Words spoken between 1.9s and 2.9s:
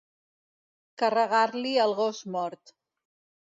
gos mort.